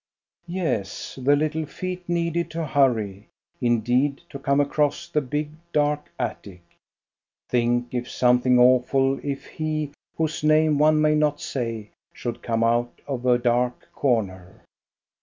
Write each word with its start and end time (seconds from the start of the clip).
Yes, 0.47 1.13
the 1.21 1.35
little 1.35 1.67
feet 1.67 2.09
needed 2.09 2.49
to 2.49 2.65
hurry, 2.65 3.27
indeed, 3.61 4.21
to 4.31 4.39
come 4.39 4.59
across 4.59 5.07
the 5.07 5.21
big, 5.21 5.51
dark 5.73 6.11
attic. 6.17 6.63
Think 7.49 7.93
if 7.93 8.09
some 8.09 8.41
thing 8.41 8.57
awful, 8.57 9.19
if 9.23 9.45
he, 9.45 9.91
whose 10.17 10.43
name 10.43 10.79
one 10.79 10.99
may 10.99 11.13
not 11.13 11.39
say, 11.39 11.91
should 12.13 12.41
come 12.41 12.63
out 12.63 12.99
of 13.05 13.27
a 13.27 13.37
dark 13.37 13.89
corner! 13.93 14.63